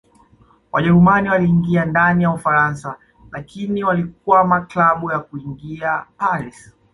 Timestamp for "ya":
2.23-2.31, 5.13-5.19